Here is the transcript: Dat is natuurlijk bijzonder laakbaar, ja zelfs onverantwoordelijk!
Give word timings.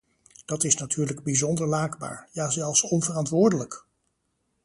Dat 0.45 0.63
is 0.63 0.75
natuurlijk 0.75 1.23
bijzonder 1.23 1.67
laakbaar, 1.67 2.27
ja 2.31 2.49
zelfs 2.49 2.81
onverantwoordelijk! 2.83 3.85